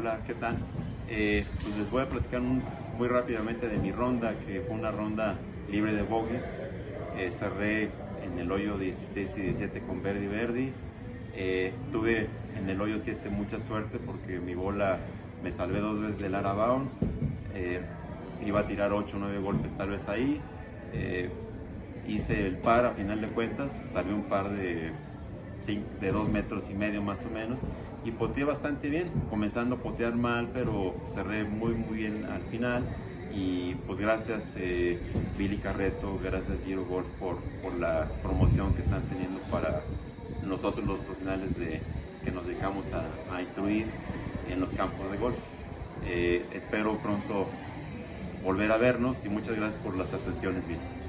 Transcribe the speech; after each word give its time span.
Hola, 0.00 0.18
¿qué 0.26 0.32
tal? 0.32 0.56
Eh, 1.10 1.44
pues 1.62 1.76
les 1.76 1.90
voy 1.90 2.00
a 2.00 2.08
platicar 2.08 2.40
muy 2.40 3.06
rápidamente 3.06 3.68
de 3.68 3.76
mi 3.76 3.92
ronda, 3.92 4.32
que 4.46 4.62
fue 4.62 4.74
una 4.74 4.90
ronda 4.90 5.36
libre 5.70 5.92
de 5.92 6.00
bogies. 6.00 6.64
Eh, 7.18 7.30
cerré 7.30 7.90
en 8.24 8.38
el 8.38 8.50
hoyo 8.50 8.78
16 8.78 9.36
y 9.36 9.40
17 9.42 9.80
con 9.80 10.02
Verdi 10.02 10.26
Verdi. 10.26 10.72
Eh, 11.36 11.74
tuve 11.92 12.28
en 12.56 12.70
el 12.70 12.80
hoyo 12.80 12.98
7 12.98 13.28
mucha 13.28 13.60
suerte 13.60 13.98
porque 13.98 14.40
mi 14.40 14.54
bola 14.54 15.00
me 15.44 15.52
salvé 15.52 15.80
dos 15.80 16.00
veces 16.00 16.18
del 16.18 16.34
Arabaon. 16.34 16.88
iba 18.42 18.60
a 18.60 18.66
tirar 18.66 18.94
8 18.94 19.18
o 19.18 19.20
9 19.20 19.38
golpes 19.40 19.76
tal 19.76 19.90
vez 19.90 20.08
ahí. 20.08 20.40
hice 22.08 22.46
el 22.46 22.56
par 22.56 22.86
a 22.86 22.92
final 22.92 23.20
de 23.20 23.28
cuentas, 23.28 23.70
salió 23.92 24.14
un 24.14 24.24
par 24.24 24.48
de, 24.48 24.92
de 26.00 26.10
2 26.10 26.26
metros 26.30 26.70
y 26.70 26.74
medio 26.74 27.02
más 27.02 27.22
o 27.26 27.28
menos 27.28 27.58
y 28.04 28.10
poteé 28.12 28.44
bastante 28.44 28.88
bien, 28.88 29.10
comenzando 29.28 29.76
a 29.76 29.78
potear 29.78 30.14
mal, 30.14 30.50
pero 30.52 30.94
cerré 31.06 31.44
muy 31.44 31.74
muy 31.74 31.98
bien 31.98 32.24
al 32.24 32.42
final 32.50 32.82
y 33.32 33.74
pues 33.86 33.98
gracias 33.98 34.54
eh, 34.56 34.98
Billy 35.36 35.58
Carreto, 35.58 36.18
gracias 36.18 36.62
Giro 36.64 36.84
Golf 36.84 37.06
por, 37.18 37.36
por, 37.62 37.74
la 37.74 38.08
promoción 38.22 38.74
que 38.74 38.82
están 38.82 39.02
teniendo 39.08 39.40
para 39.50 39.82
nosotros 40.42 40.86
los 40.86 41.00
profesionales 41.00 41.58
de, 41.58 41.80
que 42.24 42.30
nos 42.30 42.46
dedicamos 42.46 42.86
a, 42.92 43.40
instruir 43.40 43.86
en 44.50 44.60
los 44.60 44.70
campos 44.70 45.10
de 45.10 45.18
golf. 45.18 45.36
Eh, 46.06 46.44
espero 46.52 46.96
pronto 47.02 47.46
volver 48.42 48.72
a 48.72 48.76
vernos 48.76 49.24
y 49.24 49.28
muchas 49.28 49.56
gracias 49.56 49.80
por 49.82 49.96
las 49.96 50.12
atenciones, 50.12 50.66
Billy. 50.66 50.99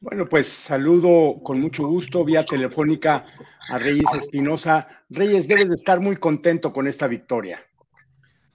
Bueno, 0.00 0.28
pues 0.28 0.48
saludo 0.48 1.42
con 1.42 1.60
mucho 1.60 1.86
gusto 1.86 2.24
vía 2.24 2.44
telefónica 2.44 3.24
a 3.68 3.78
Reyes 3.78 4.04
Espinosa. 4.18 4.88
Reyes, 5.08 5.48
debes 5.48 5.68
de 5.68 5.74
estar 5.74 6.00
muy 6.00 6.16
contento 6.16 6.72
con 6.72 6.86
esta 6.86 7.08
victoria. 7.08 7.60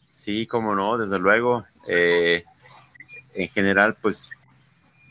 Sí, 0.10 0.46
cómo 0.46 0.76
no, 0.76 0.98
desde 1.00 1.18
luego. 1.18 1.66
Eh, 1.88 2.44
en 3.34 3.50
general, 3.50 3.98
pues 4.00 4.32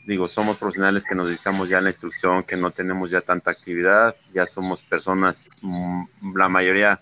digo, 0.07 0.29
somos 0.29 0.57
profesionales 0.57 1.03
que 1.05 1.15
nos 1.15 1.27
dedicamos 1.27 1.67
ya 1.67 1.79
a 1.79 1.81
la 1.81 1.89
instrucción, 1.89 2.43
que 2.43 2.55
no 2.55 2.71
tenemos 2.71 3.11
ya 3.11 3.21
tanta 3.21 3.51
actividad, 3.51 4.15
ya 4.33 4.47
somos 4.47 4.83
personas, 4.83 5.49
mm, 5.61 6.03
la 6.35 6.49
mayoría 6.49 7.01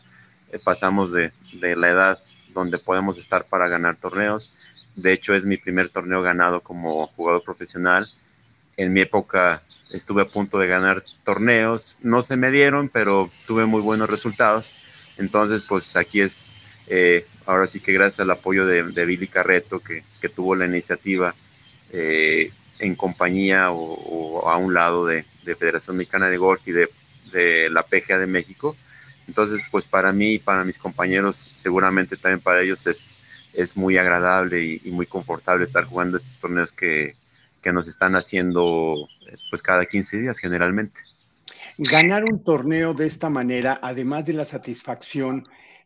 eh, 0.52 0.60
pasamos 0.64 1.12
de, 1.12 1.32
de, 1.54 1.76
la 1.76 1.90
edad 1.90 2.20
donde 2.54 2.80
podemos 2.80 3.20
estar 3.20 3.46
para 3.46 3.68
ganar 3.68 3.96
torneos. 3.98 4.52
De 4.96 5.14
hecho, 5.14 5.36
es 5.36 5.46
mi 5.46 5.58
primer 5.58 5.90
torneo 5.90 6.24
ganado 6.24 6.62
como 6.62 7.08
jugador 7.08 7.44
profesional. 7.44 8.10
En 8.80 8.94
mi 8.94 9.02
época 9.02 9.62
estuve 9.92 10.22
a 10.22 10.30
punto 10.30 10.58
de 10.58 10.66
ganar 10.66 11.04
torneos, 11.26 11.98
no 12.02 12.22
se 12.22 12.38
me 12.38 12.50
dieron, 12.50 12.88
pero 12.88 13.30
tuve 13.46 13.66
muy 13.66 13.82
buenos 13.82 14.10
resultados. 14.10 14.74
Entonces, 15.18 15.64
pues 15.64 15.98
aquí 15.98 16.22
es, 16.22 16.56
eh, 16.88 17.26
ahora 17.46 17.68
sí 17.68 17.82
que 17.82 17.92
gracias 17.92 18.22
al 18.22 18.32
apoyo 18.32 18.66
de, 18.66 19.06
Billy 19.06 19.28
Carreto, 19.28 19.82
que, 19.82 20.30
tuvo 20.30 20.56
la 20.56 20.66
iniciativa 20.66 21.36
eh, 21.92 22.54
en 22.80 22.96
compañía 22.96 23.70
o, 23.72 24.48
a 24.48 24.56
un 24.56 24.74
lado 24.74 25.06
de, 25.06 25.26
Federación 25.44 25.98
Mexicana 25.98 26.30
de 26.30 26.38
Golf 26.38 26.66
y 26.66 26.72
de, 26.72 27.70
la 27.70 27.84
PGA 27.84 28.18
de 28.18 28.28
México. 28.28 28.78
Entonces, 29.28 29.60
pues 29.72 29.84
para 29.84 30.14
mí 30.14 30.36
y 30.36 30.40
para 30.40 30.64
mis 30.64 30.78
compañeros, 30.78 31.52
seguramente 31.56 32.16
también 32.16 32.40
para 32.40 32.62
ellos 32.62 32.88
es, 32.88 33.20
es 33.52 33.76
muy 33.76 33.98
agradable 33.98 34.80
y 34.82 34.92
muy 34.92 35.06
confortable 35.06 35.66
estar 35.66 35.84
jugando 35.84 36.16
estos 36.16 36.38
torneos 36.38 36.72
que, 36.72 37.18
que 37.62 37.74
nos 37.74 37.88
están 37.88 38.16
haciendo 38.16 39.08
pues 39.50 39.62
cada 39.62 39.86
15 39.86 40.18
días 40.18 40.40
generalmente. 40.40 41.00
Ganar 41.78 42.26
un 42.26 42.44
torneo 42.44 42.94
de 42.94 43.08
esta 43.08 43.30
manera, 43.30 43.80
además 43.82 44.26
de 44.26 44.34
la 44.34 44.46
satisfacción, 44.46 45.44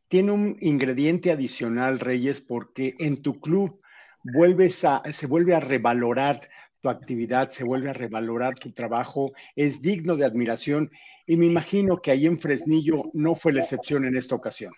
tiene 0.07 0.31
un 0.31 0.57
ingrediente 0.59 1.31
adicional, 1.31 1.99
Reyes, 1.99 2.41
porque 2.41 2.95
en 2.99 3.21
tu 3.21 3.39
club 3.39 3.79
vuelves 4.23 4.83
a, 4.85 5.01
se 5.11 5.27
vuelve 5.27 5.53
a 5.55 5.59
revalorar 5.59 6.39
tu 6.81 6.89
actividad, 6.89 7.51
se 7.51 7.63
vuelve 7.63 7.89
a 7.89 7.93
revalorar 7.93 8.55
tu 8.55 8.71
trabajo, 8.71 9.33
es 9.55 9.81
digno 9.81 10.15
de 10.15 10.25
admiración 10.25 10.91
y 11.25 11.37
me 11.37 11.45
imagino 11.45 12.01
que 12.01 12.11
ahí 12.11 12.25
en 12.25 12.39
Fresnillo 12.39 13.03
no 13.13 13.35
fue 13.35 13.53
la 13.53 13.61
excepción 13.61 14.05
en 14.05 14.17
esta 14.17 14.35
ocasión. 14.35 14.73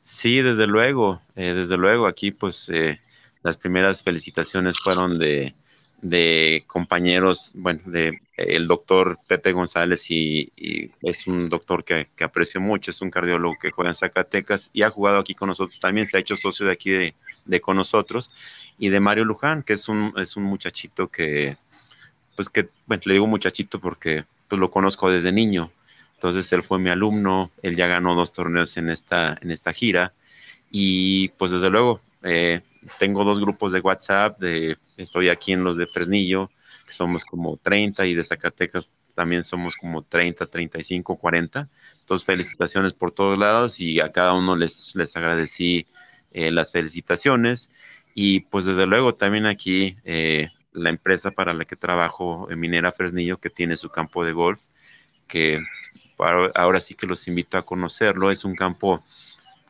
Sí, 0.00 0.40
desde 0.40 0.66
luego, 0.66 1.20
eh, 1.34 1.54
desde 1.54 1.76
luego, 1.76 2.06
aquí 2.06 2.30
pues 2.30 2.68
eh, 2.68 3.00
las 3.42 3.56
primeras 3.56 4.02
felicitaciones 4.02 4.76
fueron 4.78 5.18
de, 5.18 5.54
de 6.04 6.64
compañeros, 6.66 7.52
bueno, 7.54 7.80
de 7.86 8.20
el 8.36 8.68
doctor 8.68 9.16
Pepe 9.26 9.52
González 9.52 10.10
y, 10.10 10.52
es 11.00 11.26
un 11.26 11.48
doctor 11.48 11.82
que, 11.82 12.08
aprecio 12.22 12.60
mucho, 12.60 12.90
es 12.90 13.00
un 13.00 13.10
cardiólogo 13.10 13.56
que 13.58 13.70
juega 13.70 13.92
en 13.92 13.94
Zacatecas 13.94 14.68
y 14.74 14.82
ha 14.82 14.90
jugado 14.90 15.18
aquí 15.18 15.34
con 15.34 15.48
nosotros 15.48 15.80
también, 15.80 16.06
se 16.06 16.18
ha 16.18 16.20
hecho 16.20 16.36
socio 16.36 16.66
de 16.66 16.72
aquí 16.72 16.90
de, 16.90 17.60
con 17.62 17.76
nosotros, 17.76 18.30
y 18.78 18.90
de 18.90 19.00
Mario 19.00 19.24
Luján, 19.24 19.62
que 19.62 19.72
es 19.72 19.88
un, 19.88 20.12
es 20.18 20.36
un 20.36 20.42
muchachito 20.42 21.08
que, 21.08 21.56
pues 22.36 22.50
que, 22.50 22.68
bueno, 22.84 23.02
le 23.06 23.14
digo 23.14 23.26
muchachito 23.26 23.80
porque 23.80 24.24
pues 24.46 24.60
lo 24.60 24.70
conozco 24.70 25.10
desde 25.10 25.32
niño, 25.32 25.72
entonces 26.16 26.52
él 26.52 26.62
fue 26.64 26.78
mi 26.78 26.90
alumno, 26.90 27.50
él 27.62 27.76
ya 27.76 27.86
ganó 27.86 28.14
dos 28.14 28.30
torneos 28.30 28.76
en 28.76 28.90
esta, 28.90 29.38
en 29.40 29.50
esta 29.50 29.72
gira, 29.72 30.12
y 30.70 31.28
pues 31.38 31.50
desde 31.50 31.70
luego 31.70 32.02
eh, 32.24 32.62
tengo 32.98 33.22
dos 33.22 33.38
grupos 33.38 33.72
de 33.72 33.80
WhatsApp, 33.80 34.38
de, 34.40 34.78
estoy 34.96 35.28
aquí 35.28 35.52
en 35.52 35.62
los 35.62 35.76
de 35.76 35.86
Fresnillo, 35.86 36.50
que 36.86 36.92
somos 36.92 37.24
como 37.24 37.58
30, 37.58 38.06
y 38.06 38.14
de 38.14 38.24
Zacatecas 38.24 38.90
también 39.14 39.44
somos 39.44 39.76
como 39.76 40.02
30, 40.02 40.46
35, 40.46 41.16
40. 41.16 41.68
Entonces, 42.00 42.24
felicitaciones 42.24 42.94
por 42.94 43.12
todos 43.12 43.38
lados 43.38 43.78
y 43.78 44.00
a 44.00 44.10
cada 44.10 44.32
uno 44.32 44.56
les, 44.56 44.94
les 44.96 45.14
agradecí 45.16 45.86
eh, 46.32 46.50
las 46.50 46.72
felicitaciones. 46.72 47.70
Y 48.14 48.40
pues 48.40 48.64
desde 48.64 48.86
luego 48.86 49.14
también 49.14 49.44
aquí 49.46 49.96
eh, 50.04 50.48
la 50.72 50.90
empresa 50.90 51.30
para 51.30 51.52
la 51.52 51.66
que 51.66 51.76
trabajo, 51.76 52.48
Minera 52.56 52.92
Fresnillo, 52.92 53.38
que 53.38 53.50
tiene 53.50 53.76
su 53.76 53.90
campo 53.90 54.24
de 54.24 54.32
golf, 54.32 54.60
que 55.28 55.60
ahora 56.54 56.80
sí 56.80 56.94
que 56.94 57.06
los 57.06 57.28
invito 57.28 57.58
a 57.58 57.66
conocerlo. 57.66 58.30
Es 58.30 58.44
un 58.44 58.54
campo 58.54 59.02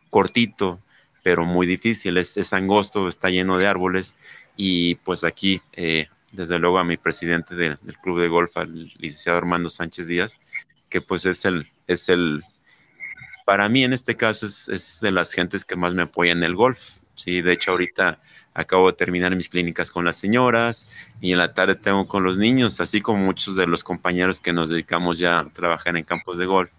cortito, 0.09 0.81
pero 1.25 1.47
muy 1.47 1.67
difícil, 1.67 2.19
es, 2.19 2.53
angosto, 2.53 3.09
está 3.09 3.31
lleno 3.31 3.57
de 3.57 3.67
árboles 3.67 4.15
y 4.57 4.97
pues 4.97 5.25
aquí, 5.25 5.63
eh, 5.73 6.07
desde 6.33 6.59
luego 6.59 6.79
a 6.79 6.85
mi 6.85 6.99
presidente 6.99 7.57
del 7.57 7.79
club 8.03 8.21
de 8.21 8.29
golf, 8.29 8.55
al 8.59 8.93
licenciado 8.99 9.39
Armando 9.39 9.71
Sánchez 9.71 10.07
Díaz, 10.07 10.39
que 10.91 11.01
pues 11.01 11.25
es 11.25 11.47
el, 11.47 11.67
es 11.87 12.11
el, 12.11 12.45
para 13.47 13.71
mí 13.71 13.85
en 13.85 13.95
este 13.95 14.17
caso 14.17 14.45
es, 14.45 14.99
de 15.01 15.13
las 15.13 15.33
gentes 15.33 15.65
que 15.65 15.77
más 15.77 15.95
me 15.95 16.03
apoyan 16.03 16.39
en 16.39 16.45
el 16.45 16.55
golf, 16.55 16.99
sí, 17.15 17.41
de 17.41 17.55
hecho 17.55 17.71
ahorita 17.71 18.21
acabo 18.53 18.89
de 18.89 18.97
terminar 18.99 19.35
mis 19.35 19.49
clínicas 19.49 19.91
con 19.91 20.05
las 20.05 20.17
señoras 20.17 20.95
y 21.23 21.33
en 21.33 21.39
la 21.39 21.55
tarde 21.55 21.75
tengo 21.75 22.07
con 22.07 22.23
los 22.23 22.37
niños, 22.37 22.81
así 22.81 23.01
como 23.01 23.25
muchos 23.25 23.57
de 23.57 23.67
los 23.67 23.83
compañeros 23.83 24.41
que 24.41 24.53
nos 24.53 24.69
dedicamos 24.69 25.19
ya 25.19 25.39
a 25.39 25.49
trabajar 25.49 25.97
en 25.97 26.05
campos 26.05 26.37
de 26.37 26.45
golf. 26.45 26.71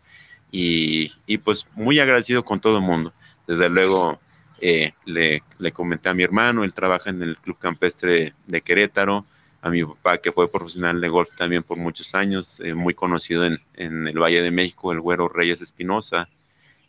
Y, 0.51 1.11
y 1.25 1.39
pues 1.39 1.67
muy 1.73 1.99
agradecido 1.99 2.45
con 2.45 2.61
todo 2.61 2.77
el 2.77 2.83
mundo. 2.83 3.11
Desde 3.45 3.67
luego, 3.69 4.21
eh, 4.59 4.93
le, 5.05 5.41
comenté 5.73 6.09
a 6.09 6.13
mi 6.13 6.23
hermano, 6.23 6.63
él 6.63 6.73
trabaja 6.73 7.09
en 7.09 7.21
el 7.21 7.37
Club 7.37 7.57
Campestre 7.59 8.33
de 8.47 8.61
Querétaro, 8.61 9.25
a 9.61 9.69
mi 9.69 9.83
papá 9.83 10.19
que 10.19 10.31
fue 10.31 10.49
profesional 10.49 11.01
de 11.01 11.09
golf 11.09 11.33
también 11.35 11.63
por 11.63 11.77
muchos 11.77 12.13
años, 12.15 12.59
eh, 12.59 12.73
muy 12.73 12.93
conocido 12.93 13.45
en, 13.45 13.59
el 14.07 14.19
Valle 14.19 14.41
de 14.41 14.51
México, 14.51 14.91
el 14.91 15.01
Güero 15.01 15.27
Reyes 15.27 15.61
Espinosa, 15.61 16.29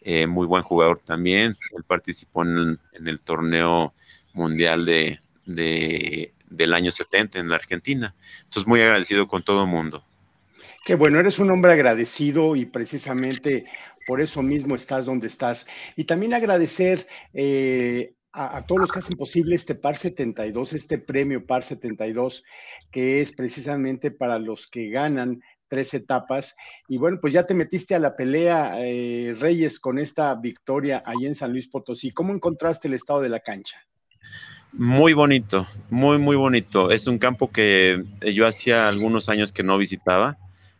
eh, 0.02 0.26
muy 0.26 0.46
buen 0.46 0.62
jugador 0.62 1.00
también, 1.00 1.56
él 1.76 1.84
participó 1.84 2.44
en 2.44 2.78
el, 2.92 3.20
torneo 3.20 3.92
mundial 4.34 4.84
de, 4.84 5.20
del 5.46 6.74
año 6.74 6.90
70 6.90 7.38
en 7.38 7.48
la 7.48 7.56
Argentina, 7.56 8.14
entonces 8.44 8.66
muy 8.66 8.80
agradecido 8.80 9.26
con 9.26 9.42
todo 9.42 9.66
mundo. 9.66 10.04
Qué 10.84 10.94
bueno, 10.94 11.18
eres 11.18 11.40
un 11.40 11.50
hombre 11.50 11.72
agradecido 11.72 12.54
y 12.54 12.64
precisamente 12.64 13.64
por 14.06 14.20
eso 14.20 14.42
mismo 14.42 14.74
estás 14.74 15.06
donde 15.06 15.26
estás. 15.26 15.66
Y 15.96 16.04
también 16.04 16.32
agradecer 16.32 17.06
eh, 17.34 18.14
a, 18.32 18.64
todos 18.66 18.82
los 18.82 18.92
que 18.92 18.98
hacen 19.00 19.16
posible 19.16 19.56
este 19.56 19.74
PAR 19.74 19.96
72, 19.96 20.72
este 20.74 20.98
premio 20.98 21.44
PAR 21.44 21.64
72, 21.64 22.44
que 22.90 23.20
es 23.20 23.32
precisamente 23.32 24.10
para 24.10 24.38
los 24.38 24.66
que 24.66 24.90
ganan 24.90 25.40
tres 25.68 25.94
etapas. 25.94 26.54
Y 26.88 26.98
bueno, 26.98 27.18
pues 27.20 27.32
ya 27.32 27.46
te 27.46 27.54
metiste 27.54 27.94
a 27.94 27.98
la 27.98 28.14
pelea, 28.14 28.76
eh, 28.78 29.34
Reyes, 29.38 29.80
con 29.80 29.98
esta 29.98 30.34
victoria 30.34 31.02
ahí 31.04 31.26
en 31.26 31.34
San 31.34 31.52
Luis 31.52 31.68
Potosí. 31.68 32.10
¿Cómo 32.10 32.32
encontraste 32.32 32.88
el 32.88 32.94
estado 32.94 33.20
de 33.20 33.30
la 33.30 33.40
cancha? 33.40 33.78
Muy 34.72 35.14
bonito, 35.14 35.66
muy, 35.88 36.18
muy 36.18 36.36
bonito. 36.36 36.90
Es 36.90 37.06
un 37.06 37.18
campo 37.18 37.50
que 37.50 38.04
yo 38.34 38.46
hacía 38.46 38.88
algunos 38.88 39.28
años 39.28 39.52
que 39.52 39.62
no 39.62 39.78
visitaba, 39.78 40.36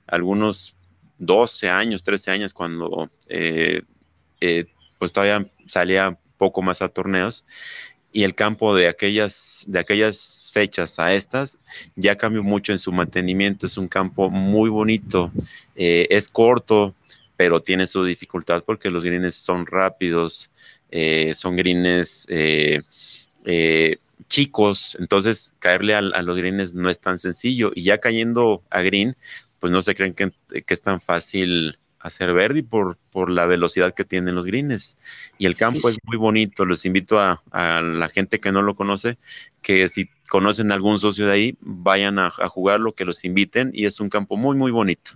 algunos 0.07 0.76
12 1.19 1.69
años, 1.69 2.03
13 2.03 2.31
años, 2.31 2.53
cuando 2.53 3.11
eh, 3.29 3.83
eh, 4.41 4.67
pues 4.99 5.13
todavía 5.13 5.47
salía 5.67 6.19
poco 6.39 6.63
más 6.63 6.83
a 6.83 6.89
torneos. 6.89 7.45
Y 8.13 8.25
el 8.25 8.35
campo 8.35 8.75
de 8.75 8.89
aquellas, 8.89 9.65
de 9.67 9.79
aquellas 9.79 10.51
fechas 10.55 10.99
a 10.99 11.13
estas 11.13 11.59
ya 11.97 12.17
cambió 12.17 12.43
mucho 12.43 12.73
en 12.73 12.79
su 12.79 12.91
mantenimiento, 12.91 13.67
es 13.67 13.77
un 13.77 13.89
campo 13.89 14.31
muy 14.31 14.71
bonito, 14.71 15.31
eh, 15.75 16.07
es 16.09 16.29
corto, 16.29 16.95
pero 17.37 17.61
tiene 17.61 17.87
su 17.87 18.05
dificultad 18.05 18.63
porque 18.65 18.91
los 18.91 19.05
greens 19.05 19.35
son 19.35 19.67
rápidos, 19.67 20.51
eh, 20.91 21.35
son 21.35 21.57
greens 21.57 22.27
chicos, 24.29 24.97
entonces 24.99 25.55
caerle 25.59 25.95
a, 25.95 26.01
los 26.01 26.37
greens 26.37 26.75
no 26.75 26.91
es 26.91 27.01
tan 27.01 27.19
sencillo. 27.19 27.73
Y 27.75 27.85
ya 27.85 27.99
cayendo 27.99 28.63
a 28.71 28.83
green, 28.83 29.15
pues 29.61 29.73
no 29.73 29.83
se 29.83 29.95
creen 29.95 30.15
que, 30.15 30.33
es 30.49 30.83
tan 30.83 31.01
fácil 31.01 31.77
hacer 31.99 32.33
verde 32.33 32.63
por, 32.63 32.99
por 33.11 33.31
la 33.31 33.47
velocidad 33.47 33.95
que 33.95 34.05
tienen 34.05 34.35
los 34.35 34.47
greens. 34.47 34.97
Y 35.39 35.47
el 35.47 35.57
campo 35.57 35.89
es 35.89 35.99
muy 36.05 36.17
bonito. 36.17 36.65
Les 36.65 36.85
invito 36.85 37.19
a, 37.19 37.43
la 37.53 38.09
gente 38.09 38.39
que 38.41 38.53
no 38.53 38.63
lo 38.63 38.77
conoce, 38.77 39.19
que 39.63 39.89
si 39.89 40.09
conocen 40.29 40.71
algún 40.73 40.99
socio 40.99 41.27
de 41.27 41.33
ahí, 41.33 41.59
vayan 41.61 42.19
a, 42.19 42.33
a 42.39 42.49
jugarlo, 42.49 42.93
que 42.93 43.05
los 43.05 43.25
inviten. 43.25 43.71
Y 43.75 43.87
es 43.87 44.01
un 44.01 44.09
campo 44.09 44.37
muy, 44.37 44.57
muy 44.57 44.71
bonito 44.71 45.13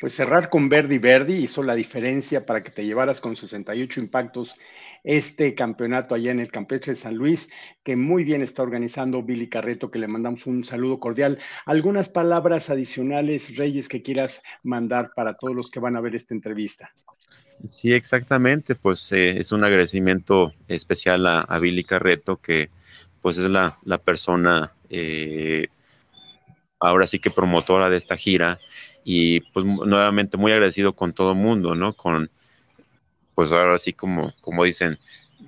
pues 0.00 0.14
cerrar 0.14 0.48
con 0.48 0.68
Verdi 0.68 0.98
Verdi 0.98 1.34
hizo 1.34 1.62
la 1.62 1.74
diferencia 1.74 2.46
para 2.46 2.62
que 2.62 2.70
te 2.70 2.84
llevaras 2.84 3.20
con 3.20 3.34
68 3.34 4.00
impactos 4.00 4.56
este 5.04 5.54
campeonato 5.54 6.14
allá 6.14 6.30
en 6.30 6.40
el 6.40 6.50
Campeche 6.50 6.92
de 6.92 6.96
San 6.96 7.14
Luis, 7.14 7.48
que 7.82 7.96
muy 7.96 8.24
bien 8.24 8.42
está 8.42 8.62
organizando 8.62 9.22
Billy 9.22 9.48
Carreto, 9.48 9.90
que 9.90 9.98
le 9.98 10.08
mandamos 10.08 10.46
un 10.46 10.64
saludo 10.64 11.00
cordial. 11.00 11.38
¿Algunas 11.66 12.08
palabras 12.08 12.70
adicionales, 12.70 13.56
Reyes, 13.56 13.88
que 13.88 14.02
quieras 14.02 14.42
mandar 14.62 15.12
para 15.14 15.34
todos 15.34 15.54
los 15.54 15.70
que 15.70 15.80
van 15.80 15.96
a 15.96 16.00
ver 16.00 16.14
esta 16.14 16.34
entrevista? 16.34 16.92
Sí, 17.66 17.92
exactamente, 17.92 18.74
pues 18.74 19.10
eh, 19.12 19.38
es 19.38 19.52
un 19.52 19.64
agradecimiento 19.64 20.52
especial 20.68 21.26
a, 21.26 21.58
Billy 21.58 21.84
Carreto, 21.84 22.36
que 22.36 22.70
pues 23.20 23.38
es 23.38 23.50
la, 23.50 23.76
persona 24.04 24.72
eh, 24.90 25.66
ahora 26.80 27.06
sí 27.06 27.18
que 27.18 27.30
promotora 27.30 27.90
de 27.90 27.96
esta 27.96 28.16
gira 28.16 28.58
y 29.10 29.40
pues 29.40 29.64
nuevamente 29.64 30.36
muy 30.36 30.52
agradecido 30.52 30.92
con 30.92 31.14
todo 31.14 31.32
el 31.32 31.38
mundo, 31.38 31.74
¿no? 31.74 31.94
Con, 31.94 32.28
pues 33.34 33.52
ahora 33.52 33.78
sí 33.78 33.94
como, 33.94 34.34
como 34.42 34.64
dicen, 34.64 34.98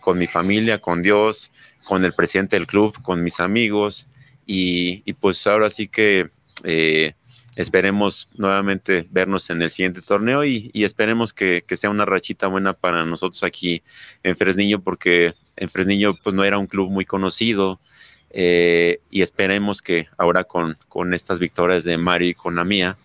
con 0.01 0.17
mi 0.17 0.27
familia, 0.27 0.79
con 0.79 1.03
Dios, 1.03 1.51
con 1.85 2.03
el 2.03 2.15
presidente 2.15 2.57
del 2.57 2.67
club, 2.67 2.97
con 3.03 3.23
mis 3.23 3.39
amigos 3.39 4.09
y, 4.47 5.13
pues 5.21 5.47
ahora 5.47 5.69
sí 5.69 5.89
que 5.89 6.31
eh, 6.65 7.13
esperemos 7.55 8.31
nuevamente 8.35 9.07
vernos 9.11 9.51
en 9.51 9.61
el 9.61 9.69
siguiente 9.69 10.01
torneo 10.01 10.43
y, 10.43 10.71
esperemos 10.73 11.35
que, 11.35 11.63
sea 11.69 11.91
una 11.91 12.07
rachita 12.07 12.47
buena 12.47 12.73
para 12.73 13.05
nosotros 13.05 13.45
aquí 13.45 13.83
en 14.23 14.39
Fresniño 14.39 14.81
porque 14.81 15.35
en 15.57 15.69
Fresniño 15.69 16.17
pues 16.25 16.35
no 16.35 16.45
era 16.45 16.57
un 16.57 16.67
club 16.67 16.89
muy 16.91 17.05
conocido 17.05 17.79
eh, 18.31 19.01
y 19.11 19.21
esperemos 19.21 19.83
que 19.83 20.09
ahora 20.17 20.45
con, 20.45 20.79
con 20.89 21.13
estas 21.13 21.39
victorias 21.39 21.85
de 21.85 21.99
Mario 21.99 22.31
y 22.31 22.35
con 22.35 22.55
la 22.55 22.65
mía 22.65 22.97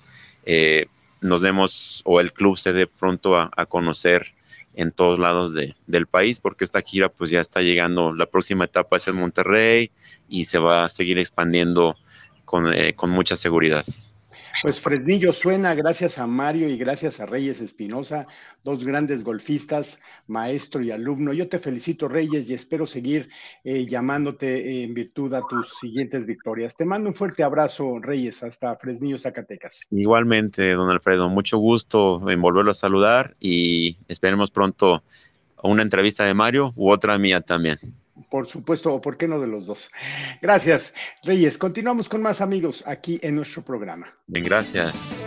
eh, 0.46 0.86
nos 1.22 1.42
demos 1.42 2.02
o 2.06 2.20
el 2.20 2.34
club 2.34 2.58
se 2.58 2.74
dé 2.74 2.88
pronto 2.88 3.38
a, 3.38 3.66
conocer 3.66 4.36
en 4.76 4.92
todos 4.92 5.18
lados 5.20 5.54
del 5.54 6.08
país, 6.08 6.40
porque 6.40 6.66
esta 6.66 6.82
gira 6.82 7.10
pues 7.10 7.30
ya 7.30 7.40
está 7.42 7.62
llegando, 7.62 8.14
la 8.14 8.26
próxima 8.26 8.66
etapa 8.66 8.98
es 8.98 9.08
en 9.08 9.16
Monterrey 9.16 9.92
y 10.28 10.46
se 10.46 10.60
va 10.60 10.84
a 10.84 10.90
seguir 10.90 11.18
expandiendo 11.18 11.96
con, 12.44 12.72
eh, 12.74 12.94
con 12.94 13.10
mucha 13.10 13.38
seguridad. 13.38 13.86
Pues 14.62 14.80
Fresnillo 14.80 15.34
suena 15.34 15.76
gracias 15.76 16.18
a 16.18 16.28
Mario 16.28 16.70
y 16.70 16.78
gracias 16.78 17.20
a 17.20 17.26
Reyes 17.26 17.62
Espinosa, 17.62 18.26
dos 18.64 18.86
grandes 18.86 19.24
golfistas, 19.24 20.00
maestro 20.28 20.82
y 20.82 20.92
alumno. 20.92 21.34
Yo 21.34 21.50
te 21.50 21.60
felicito, 21.60 22.08
Reyes, 22.08 22.50
y 22.50 22.54
espero 22.54 22.88
seguir 22.88 23.30
eh, 23.64 23.86
llamándote 23.86 24.84
en 24.84 24.94
virtud 24.94 25.34
a 25.34 25.42
tus 25.48 25.78
siguientes 25.80 26.26
victorias. 26.26 26.76
Te 26.76 26.86
mando 26.86 27.10
un 27.10 27.16
fuerte 27.16 27.44
abrazo, 27.44 28.00
Reyes, 28.00 28.44
hasta 28.44 28.76
Fresnillo, 28.78 29.18
Zacatecas. 29.18 29.82
Igualmente, 29.92 30.72
don 30.72 30.90
Alfredo, 30.90 31.30
mucho 31.30 31.58
gusto 31.58 32.30
en 32.30 32.42
volverlo 32.42 32.72
a 32.72 32.76
saludar 32.76 33.36
y 33.40 33.98
esperemos 34.08 34.52
pronto 34.52 35.04
una 35.62 35.82
entrevista 35.82 36.24
de 36.24 36.34
Mario 36.34 36.72
u 36.76 36.92
otra 36.92 37.18
mía 37.18 37.42
también 37.42 37.78
por 38.30 38.48
supuesto, 38.48 38.94
o 38.94 39.02
por 39.02 39.18
qué 39.18 39.28
no 39.28 39.40
de 39.40 39.48
los 39.48 39.66
dos. 39.66 39.92
Gracias, 40.42 40.94
Reyes. 41.24 41.58
Continuamos 41.58 42.10
con 42.10 42.22
más 42.22 42.42
amigos 42.42 42.84
aquí 42.86 43.20
en 43.22 43.36
nuestro 43.36 43.64
programa. 43.64 44.08
Bien, 44.28 44.46
gracias. 44.46 45.24